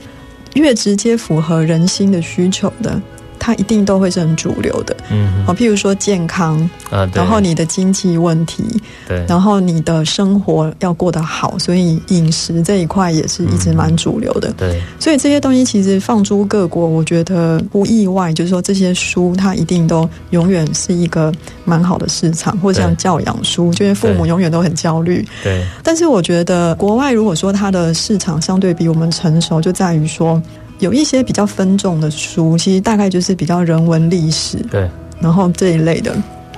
[0.53, 3.01] 越直接符合人心的需求的，
[3.41, 4.97] 它它一定都会是很主流的。
[5.11, 8.63] 嗯，好，譬如说健康啊，然后你的经济问题，
[9.09, 14.53] 对，然后你的生活要过得好，所以饮食这一块也是一直蛮主流的。
[14.57, 21.33] 对，所以这些东西其实放诸各国，我觉得不意外，就是说这些书它一定都永远是一个
[21.65, 25.27] 蛮好的市场，或者像教养书，就是父母永远都很焦虑。
[25.43, 30.41] 对，但是我觉得国外如果说它的市场相对比我们成熟，就在于说。
[30.81, 34.91] 有一些比较分众的书，其实大概就是比较人文历史，对，
[35.21, 36.15] 然后这一类的，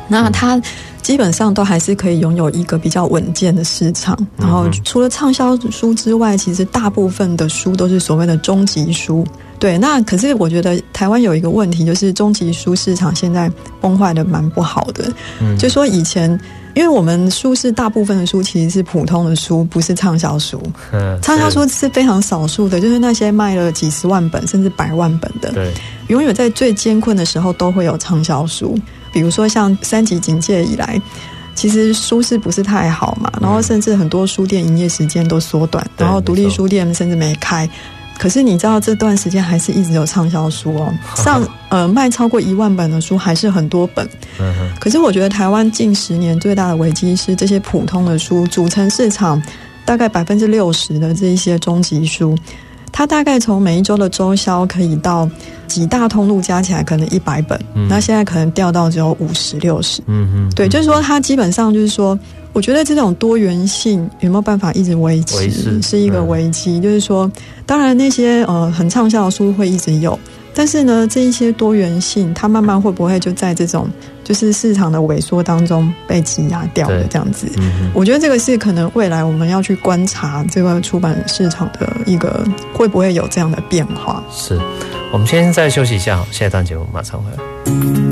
[0.08, 0.60] 那它
[1.02, 4.16] 基本上都还是可以拥有一个比较稳健的市场。
[4.38, 9.26] 然后除了畅销书之外，其实大部分的书都是所谓的终极书。
[9.58, 15.12] 对，那可是我觉得台湾有一个问题，就是终极书市场现在崩坏的蛮不好的。
[15.40, 16.40] 嗯，就说以前。
[16.74, 20.60] 因为我们书是大部分的书其实是普通的书，不是畅销书。
[20.92, 25.52] 嗯，畅销书是非常少数的，就是那些卖了几十万本甚至百万本的。
[25.52, 25.72] 对，
[26.08, 28.78] 永远在最艰困的时候都会有畅销书。
[29.12, 31.00] 比如说像三级警戒以来，
[31.54, 37.68] 其实书市不是太好嘛，然后甚至很多书店营业时间都缩短，然后独立书店甚至没开。
[38.18, 44.08] 可是你知道这段时间还是一直有畅销书哦， 上呃卖超过一万本的书还是很多本。
[44.78, 49.42] 可是我觉得台湾近十年最大的危机是这些普通的书组成市场
[49.84, 52.36] 大概百分之六十的这一些中级书，
[52.92, 55.28] 它大概从每一周的周销可以到
[55.66, 60.00] 几大通路加起来可能一百本，那现在可能掉到只有五十六十。
[60.06, 62.18] 嗯嗯，对，就是说它基本上就是说。
[62.52, 66.78] 我觉得这种多元性有没有办法一直维持，是一个危机。
[66.80, 67.30] 就是说，
[67.64, 70.18] 当然那些呃很畅销的书会一直有，
[70.54, 73.88] 但是呢，这一些多元性它慢慢会不会就在这种
[74.22, 77.02] 就是市场的萎缩当中被挤压掉了？
[77.04, 77.46] 这样子，
[77.94, 84.22] 我觉得这个是可能未来我们要去观察这个出版市场的一个会不会有这样的变化。
[84.30, 84.60] 是，
[85.10, 88.11] 我们先再休息一下，下一段节目马上回来。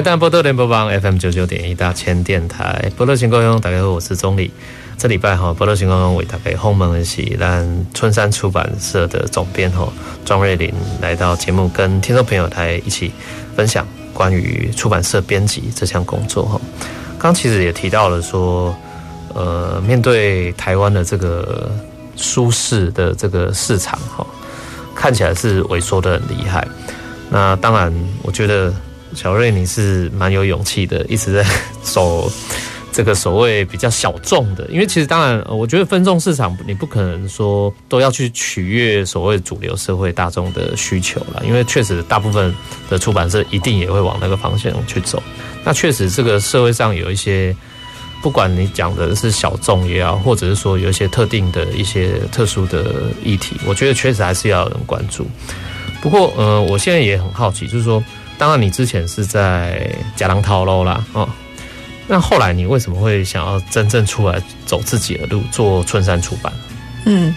[0.00, 4.50] 欢迎大家波多联播网 FM 九九点一大千电台，波多新故乡，大家好，我是宗理。
[4.96, 9.86] 这礼拜哈，波多新故乡为大家访问的是咱春山出版社的总编哈
[10.24, 13.12] 庄瑞琳来到节目，跟听众朋友来一起
[13.54, 16.58] 分享关于出版社编辑这项工作哈。
[17.18, 18.74] 刚其实也提到了说，
[19.34, 21.70] 呃，面对台湾的这个
[22.16, 24.26] 舒适的这个市场哈，
[24.94, 26.66] 看起来是萎缩得很厉害。
[27.28, 28.72] 那当然，我觉得。
[29.14, 31.44] 小瑞，你是蛮有勇气的，一直在
[31.82, 32.30] 走
[32.92, 42.52] 这个所谓比较小众的，因为其实当然，我觉得分众市场你不可能说都要去取悦所谓主流社会大众的需求了，因为确实大部分
[42.88, 45.22] 的出版社一定也会往那个方向去走。
[45.64, 47.54] 那确实，这个社会上有一些，
[48.22, 55.26] 不管你讲的是小众也好，或者是说有一些特定的一些特殊的议题，我觉得确实还是要有人关注。
[56.02, 58.02] 不过，呃，我现在也很好奇，就是说。
[58.40, 61.28] 当然，你之前是在假狼头喽啦，哦，
[62.08, 66.50] 那后来你为什么会想要真正出来走自己的路，做春山出版？
[67.04, 67.34] 嗯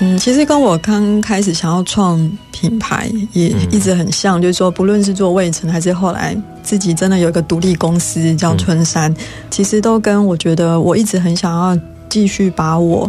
[0.00, 2.18] 嗯，其实跟我刚开始想要创
[2.50, 9.16] 品牌也一直很像，嗯、就是说，不论是做卫城，还是后来自己真的有一个独立公司叫春山，嗯、
[9.48, 13.08] 其实都跟我觉得我一直很想要继续把我。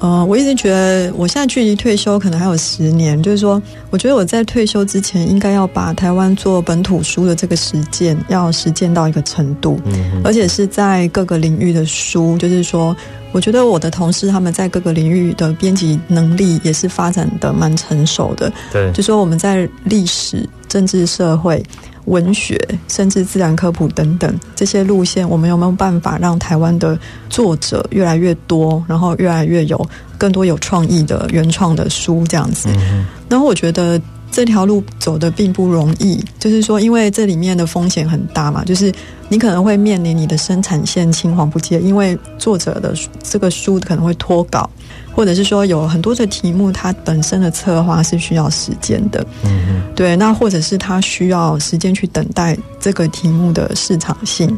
[0.00, 9.80] 呃，我一直觉得我现在距离退休可能还有十年，就是说，我觉得我在退休之前应该要把台湾做本土书的这个实践要实践到一个程度，
[10.22, 12.96] 而且是在各个领域的书，就是说，
[13.32, 21.62] 我觉得我的同事他们在各个领域的编辑能力也是发展的蛮成熟的，对，就说我们在历史、政治、社会。
[22.08, 29.86] 文学，甚至自然科普等等这些路线，我们有没有办法让台湾的作者越来越多，然后越来越有
[30.16, 32.70] 更多有创意的原创的书这样子？
[32.70, 38.92] 嗯然后我觉得这条路走的并不容易，就是说，因为这里面的风险很大嘛，就是
[39.28, 44.68] 你可能会面临你的生产线青黄不接，因为作者的这个书可能会脱稿。
[45.14, 54.56] 或者是说有很多的题目，它本身的策划是需要时间的，嗯，对，那或者是它需要时间去等待这个题目的市场性，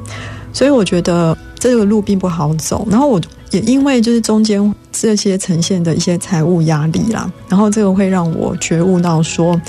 [0.53, 2.86] 所以我觉得这个路并不好走。
[2.90, 3.20] 然后我
[3.51, 9.61] 也因为就是中间这些呈现的一些财务压力啦，然后这个会让我觉悟到说，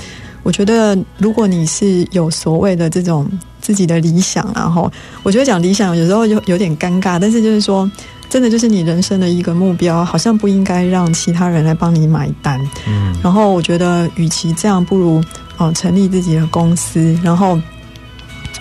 [0.42, 3.26] 我觉得如果你是有所谓的这种
[3.60, 4.90] 自己的理想，然后
[5.22, 7.90] 我觉得讲理想有时候有有点尴尬，但是就是说。
[8.32, 12.58] 真的就是你人生的一个目标，好像不应该让其他人来帮你买单。
[12.88, 15.22] 嗯，然后我觉得，与其这样，不如
[15.58, 17.14] 哦成立自己的公司。
[17.22, 17.60] 然后，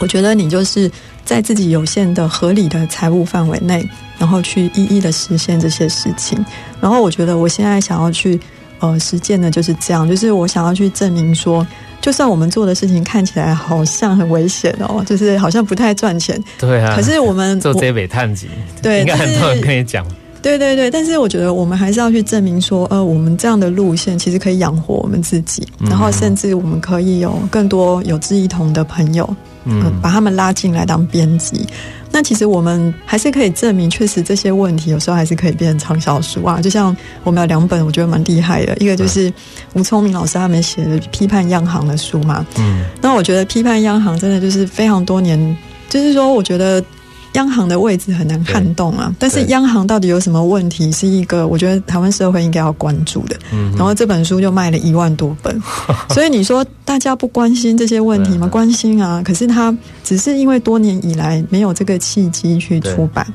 [0.01, 0.91] 我觉得你就是
[1.32, 6.38] 在自己有限的、合理的财务范围内，然后去一一的实现这些事情。
[6.82, 8.38] 然后，我觉得我现在想要去
[8.80, 11.66] 呃实践的就是这样，就是我想要去证明说。
[12.02, 16.38] 就算我们做的事情看起来好像很危险哦，就是好像不太赚钱。
[16.60, 16.94] 对啊。
[16.96, 18.50] 可是我们做这北探级，
[18.82, 20.06] 对，应该很多人跟你讲。
[20.42, 31.68] 对对对，但是我觉得我们还是要去证明说，呃，我们这样的路线其实可以养活我们自己，然后甚至我们可以有更多有志一同的朋友，嗯、呃，把他们拉进来当编辑。
[32.12, 36.59] 那其实我们还是可以证明，确实这些问题有时候还是可以变成畅销书啊。
[36.62, 39.32] 就像我们有两本，我觉得蛮厉害的，一个就是
[39.74, 42.45] 吴聪明老师他们写的批判央行的书嘛。
[42.57, 45.57] 嗯，那我觉得批判央行真的就是非常多年，
[45.89, 46.84] 就是说我觉得。
[47.34, 53.38] 央行的位置很难撼动啊，但是央行到底有什么问题，是一个我觉得台湾社会应该要关注的。
[53.78, 55.62] 然后这本书就卖了一万多本，
[56.14, 58.48] 所以你说大家不关心这些问题吗？
[58.48, 63.26] 关心啊，可是他只是因为多年以来没有这个契机去出版。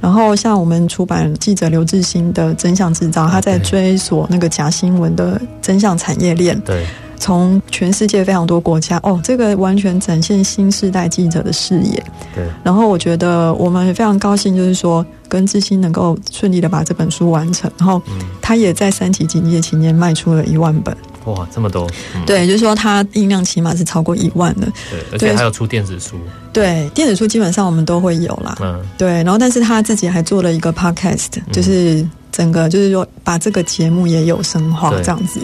[0.00, 6.58] 然后像我们出版记者刘志新的《真相制造》，他在追索那个假新闻的真相产业链。
[6.60, 6.86] 对。
[7.18, 12.02] 从全世界非常多国家哦，这个完全展现新时代记者的视野。
[12.34, 18.00] 对，然后我觉得我们也非常高兴，就是说跟志新能够顺利的把这本书完成，然后
[18.40, 20.96] 他也在三级警戒期间卖出了一万本。
[21.24, 21.86] 哇，这么多！
[22.14, 24.66] 嗯、对，就是说他印量起码是超过一万的。
[24.90, 26.16] 对，而且还有出电子书。
[26.54, 28.56] 对，电子书基本上我们都会有啦。
[28.62, 35.40] 嗯，对，然后但是他自己还做了一个 podcast，就是整个就是说把这个节目也有声化这样子。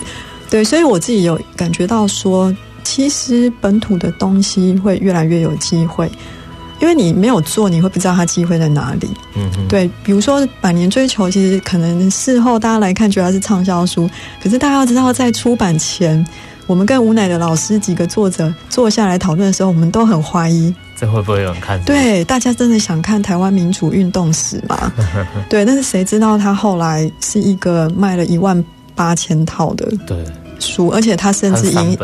[0.50, 6.10] 对，所以我自己有感觉到说，其实本土的东西会越来越有机会，
[6.80, 9.08] 因为你没有做，你会不知道它机会在哪里。
[9.34, 14.08] 嗯哼，对，比如说《百年追求》，其实可能事后大家来看觉得它是畅销书，
[14.42, 16.24] 可是大家要知道，在出版前，
[16.66, 21.82] 我们跟吴乃的老师几个作者坐下来讨论的时候，我们都很怀疑，这会不会有人看？
[21.84, 24.92] 对，大家真的想看台湾民主运动史吗？
[25.50, 28.62] 对，但是谁知道他后来是一个卖了一万
[28.94, 29.86] 八千套的。
[30.06, 30.16] 对。
[30.60, 31.98] 书，而且它甚至影，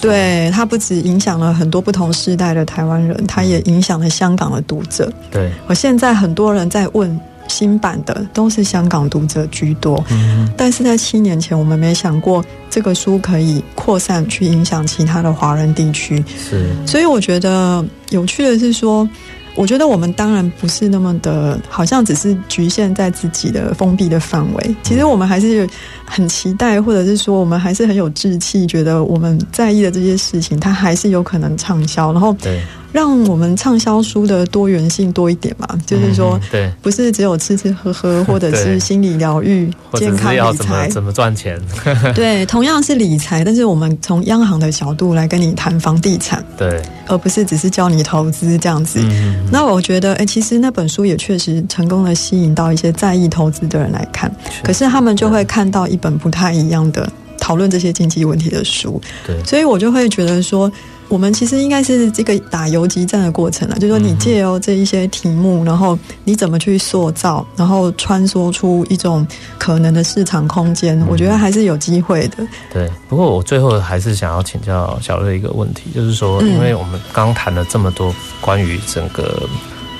[0.00, 5.12] 对，它不止影响了很多不同世代的台湾人，它也影响了香港的读者。
[5.30, 10.02] 对，我现在很多人在问新版的，都是香港读者居多。
[10.10, 16.24] 嗯，但是在七年前，我们没想过这个书可以扩散去影响其他的华人地区。
[16.36, 19.06] 是，所以我觉得有趣的是说。
[19.54, 24.76] 我觉得我们当然不是那么的，好像只是局限在自己的封闭的范围。
[24.82, 25.68] 其实我们还是
[26.06, 32.12] 很期待，或者是说我们还是很有志气，觉得我们在意的这些事情，它还是有可能畅销。
[32.12, 32.62] 然后，对。
[32.92, 41.58] 让我们畅销书的多元性多一点嘛，就是说，对，不是只有吃吃喝喝，或者是 心理疗愈、健康理财，怎么赚钱？
[42.14, 49.00] 对，同样是理财，但是我们从央行的角度来跟你谈房地产，对，而不是只是教你投资这样子。
[49.02, 54.30] 嗯、那我觉得，哎，其实那本书也确实成功的吸引到一些在意投资的人来看，
[54.62, 60.70] 可是他们就会看到一本不太一样的讨论这些经济问题的书，对，所以我就会觉得说。
[61.12, 69.26] 我们其实应该是这个打游击战的过程了，就是说你借由这一些题目，然后你怎么去塑造，然后穿梭出一种
[69.58, 72.38] 可能的市场空间，我觉得还是有机会的。
[72.72, 79.46] 对，不过我最后还是想要请教小瑞一个问题，就是说，因为我们刚谈了这么多关于整个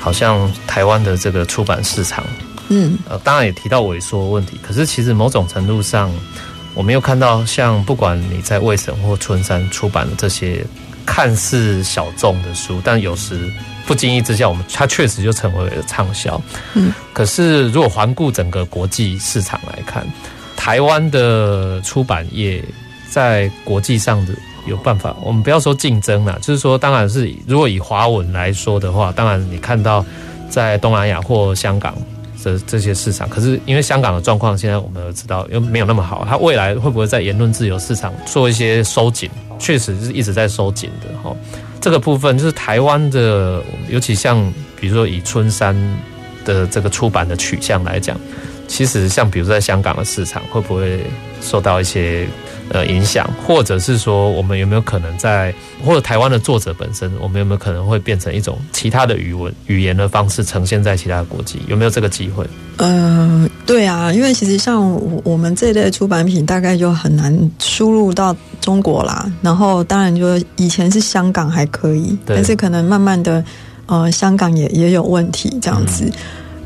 [0.00, 2.24] 好像台湾的这个出版市场，
[2.68, 6.10] 嗯，呃，当然也提到萎缩问题，可是其实某种程度上，
[6.72, 10.64] 我没有看到像不管你在卫省或春山出版的这些。
[11.06, 13.50] 看似小众的书，但有时
[13.86, 16.40] 不经意之下，我们它确实就成为了畅销。
[16.74, 20.06] 嗯，可是如果环顾整个国际市场来看，
[20.56, 22.62] 台湾的出版业
[23.10, 24.32] 在国际上的
[24.66, 30.04] 有办法，我们不要说竞争啦，就是说，当然是如果以华文来说的话，当然你看到
[30.48, 31.96] 在东南亚或香港
[32.42, 39.30] 这这些市场，可是因为香港的状况，现在我们都知道又没有那么好，它未来会不会在言论自由市场做一些收紧？
[39.58, 41.32] 确实是一直在收紧的哈，
[41.80, 45.72] 这个部分就是台湾的，尤其像比如说以春山
[46.44, 48.18] 的这个出版的取向来讲，
[48.66, 50.98] 其实像比如说在香港的市场，会不会
[51.40, 52.26] 受到一些
[52.72, 55.54] 呃影响，或者是说我们有没有可能在
[55.84, 61.60] 或者台湾的作者本身，我们有没有可能会变成一种其他的语文语言的方式呈现在其他国际？
[61.68, 62.44] 有没有这个机会？
[62.78, 64.82] 呃，对啊，因为其实像
[65.22, 69.30] 我们这一类出版品，大概就很难输入到中国啦。
[69.42, 73.44] 然后当然就以前是香港还可以，但是可能慢慢的，
[73.86, 76.04] 呃，香港也也有问题这样子。
[76.06, 76.12] 嗯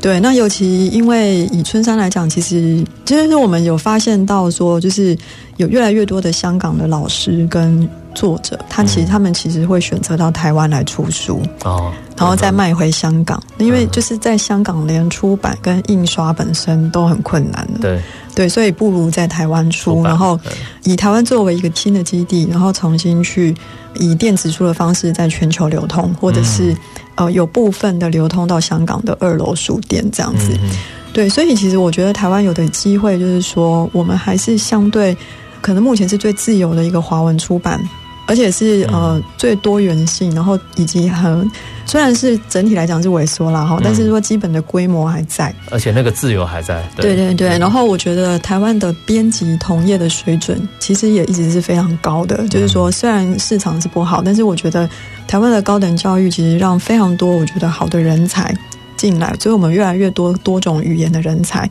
[0.07, 5.13] 对，那尤其因为以春山来讲，其实其实我们有发现到说，就是
[5.57, 7.85] 有越来越多的香港的老师跟
[8.15, 17.81] 作者，他其实他们其实会选择到台湾来出书哦，然后再卖回香港，因为就是在香港连出版跟印刷本身都很困难的。
[17.81, 18.01] 对。
[18.33, 20.39] 对，所以不如在台湾出，然后
[20.85, 23.53] 以台湾作为一个新的基地，然后重新去
[23.95, 26.73] 以电子书的方式在全球流通，或者是。
[27.17, 30.69] 呃，有部分的流通到香港的二楼书店这样子，嗯、
[31.11, 35.17] 对，所以其实我觉得台湾有的机会就是说，我们还是相对
[35.59, 37.81] 可能目前是最自由的一个华文出版。
[38.27, 41.49] 而且是呃最多元性，然后以及很
[41.85, 46.87] 虽然是整体来讲是萎缩了哈，但是说基本的规模还在，而且那个自由还在。
[46.95, 47.15] 对。
[47.15, 54.87] 对对，然后我觉得台湾的编辑同业的水准其实也一直是非常高的，就是说虽然市场是不好，但是我觉得
[55.27, 58.53] 台湾的高等教育其实让非常多我觉得好的人才
[58.97, 61.69] 进来，所以我们越来越多多种语言的人才，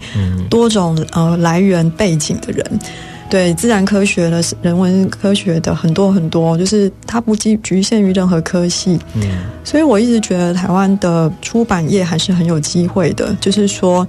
[0.49, 2.81] 多种呃来源背景的人。
[3.29, 8.99] 对自然科学的、人文科学的很多很多，就是它不局局限于任何科系。
[9.14, 9.22] 嗯，
[9.64, 13.35] 所以我一直觉得台湾的出版业还是很有机会的。
[13.41, 14.07] 就是说，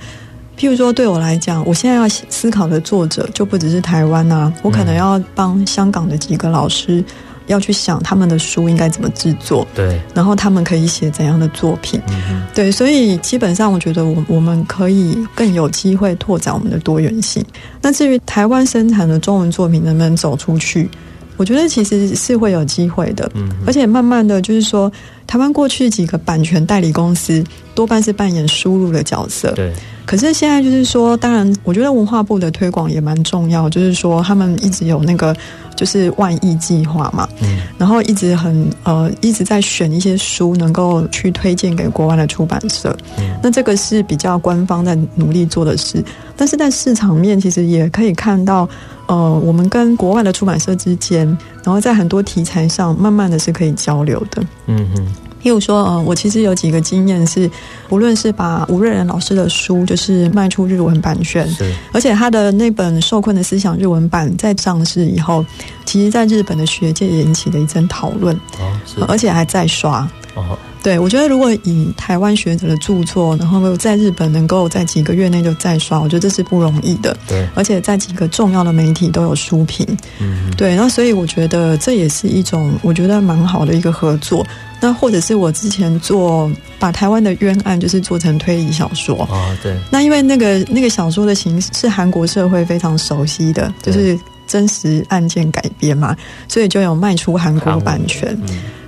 [0.57, 7.03] 譬如说对我来讲，我现在要思考的作者就不只是台湾啊，我可能要帮香港的几个老师。
[7.47, 17.43] 要去想他们的书应该怎么制作，对，然后他们可以写怎样的作品，嗯，对，所以基本上我觉得我我们可以更有机会拓展我们的多元性。
[17.81, 20.89] 那至于台湾生产的中文作品能不能走出去，
[21.37, 24.91] 我觉得其实是会有机会的，嗯，而且慢慢的就是说，
[25.25, 27.43] 台湾过去几个版权代理公司
[27.73, 29.73] 多半是扮演输入的角色，对。
[30.07, 33.69] 可是现在就是说，当然，我觉得文化部的推广也蛮重要。
[33.69, 35.35] 就是说，他们一直有那个
[35.75, 42.95] 就是万亿计划嘛，嗯，然后一直很呃一直在选一些书，能够去推荐给国外的出版社。
[43.19, 46.01] 嗯，那这个是比较官方在努力做的事。
[46.37, 48.67] 但是在市场面，其实也可以看到，
[49.07, 51.27] 呃，我们跟国外的出版社之间，
[51.65, 54.41] 然后在很多题材上，慢慢的是可以交流的。
[54.67, 55.07] 嗯哼。
[55.43, 57.49] 例如说，呃，我其实有几个经验是，
[57.89, 61.47] 无论是把吴瑞仁老师的书，就是卖出日文版权，
[61.93, 65.45] 而且他的那本《受困的思想》日文版在上市以后，
[65.85, 70.07] 其实在日本的学界也引起了一阵讨论，哦，而且还在刷。
[70.37, 77.17] 哦，对，我觉得如果以台湾学者的著作，然后在日本能够在几个月内就再刷，我觉得这是不容易的。
[77.27, 79.85] 对，而且在几个重要的媒体都有书评。
[80.19, 84.45] 嗯，对，那所以我觉得这也是一种我觉得蛮好的一个合作。
[84.79, 89.75] 那或者是我之前做把台湾的冤案就是做成推理小说啊，对。
[89.89, 96.15] 那因为那个那个小说的形式是韩国社会非常熟悉的，就是真实案件改编嘛，
[96.47, 98.37] 所以就有卖出韩国版权。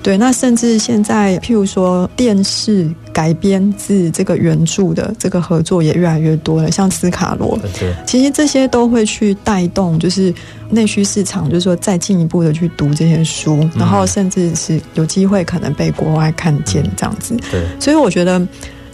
[0.02, 7.60] 对，那甚至现在，譬如说电视改编自这个原著的这个合作也越来越多了，像斯卡罗，
[8.06, 10.34] 其实这些都会去带动，就是
[10.70, 17.36] 内需市场，就是说再进一步的去读这些书，然后甚至是有机会可能被国外看见这样子。
[17.52, 18.40] 对，所以我觉得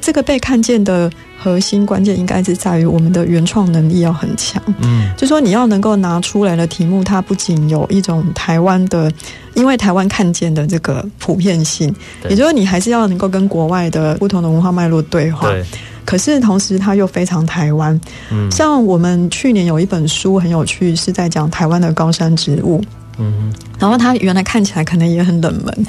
[0.06, 1.12] 这个被看见的。
[1.38, 9.12] 核心关键应该是在于我们的原创能力要很强，嗯，就说你要能够拿出来的题目，它不仅有一种台湾的，
[9.54, 11.94] 因为台湾看见的这个普遍性，
[12.24, 15.64] 也就是说你还是要能够跟国外的不同的文化脉络对话，对。
[16.04, 18.00] 可是同时它又非常台湾，
[18.32, 22.82] 嗯，像我们去年有一本书很有趣，是在讲台湾的高山植物，
[23.20, 25.86] 嗯，然后它原来看起来可能也很冷门。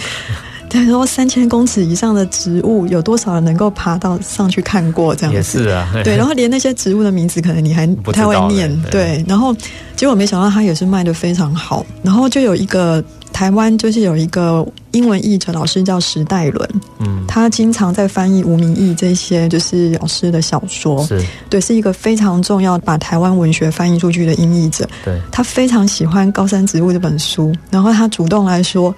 [0.68, 5.14] 对，说三千公尺以上的植物，有多少人能够爬到上去看过？
[5.14, 5.88] 这样子也是啊。
[6.04, 8.70] 对，然后连那些植物的名字，可能你还不太会念。
[8.82, 9.54] 对，对，然后
[9.94, 11.84] 结果没想到它也是卖的非常好。
[12.02, 13.02] 然后就有一个
[13.32, 21.04] 台湾，就是有一个英文译者老师叫石代伦，嗯，他经常在翻译吴明义这些就是老师的小说。
[21.06, 24.88] 是，对，是一个非常重要把台湾文学翻译出去的英译者。
[25.04, 28.94] 对，他非常喜欢《高山植物》这本书，然后他主动来说。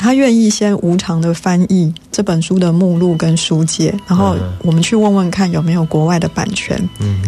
[0.00, 6.80] 他愿意先无偿的翻译这本书的目录跟书介，然后我们去问问看有没有国外的版权，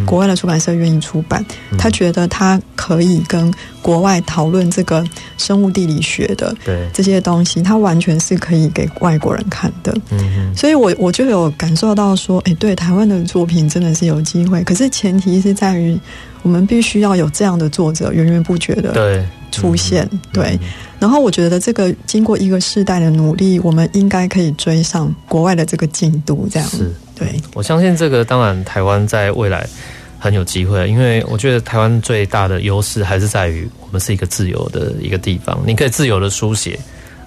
[0.07, 1.45] 国外的出版社愿意出版。
[1.79, 3.53] 他觉得他可以跟
[3.83, 5.05] 国外讨论这个
[5.37, 6.89] 生物地理学的对。
[6.95, 9.93] 这些东西，它完全是可以给外国人看的。
[10.11, 15.99] 嗯嗯，所以我我就有感受到说，哎，对，台湾的作品真的是有机会，可是前提是在于
[16.43, 19.27] 我们必须要有这样的作者源源不绝的对。
[19.51, 20.59] 出现对。
[20.99, 26.49] 然后我觉得这个经过一个世代的努力，我们应该可以追上国外的这个进度。
[26.51, 26.67] 这样。
[26.71, 26.91] 是。
[27.15, 29.67] 对，我相信这个当然台湾在未来
[30.23, 36.79] 很有机会，因为我觉得台湾最大的优势还是在于我们是一个自由的一个地方，你可以自由的书写，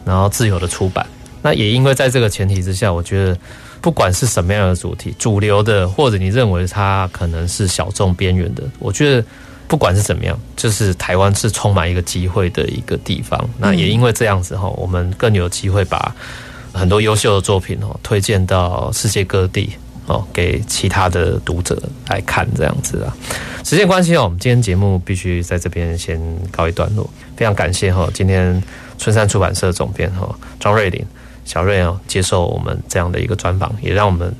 [0.06, 1.06] 然后自由的出版。
[1.42, 3.38] 那也因为在这个前提之下，我觉得
[3.82, 9.22] 不管是什么样的主题，主流的或者你认为它可能是小众边缘的，我觉得。
[9.68, 13.50] 不管是怎么样，就是台湾是充满一个机会的一个地方。
[13.58, 16.16] 那也因为这样子哈，我们更有机会把
[16.72, 19.72] 很多优秀的作品哦推荐到世界各地
[20.08, 23.16] 哦，给其他的读者来看这样子啊。
[23.64, 26.20] 时间关系哦，我们今天节目必须在这边先
[26.52, 27.10] 告一段落。
[27.36, 28.62] 非常感谢哈，今天
[28.98, 31.06] 春山出版社总编哈庄瑞琳
[31.44, 34.34] 小瑞哦接受我们这样的一个专访，也让我们。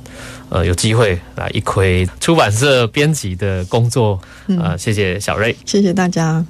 [0.48, 6.46] 呃，有机会来一窥出版社编辑的工作，呃，谢谢小瑞，谢谢大家。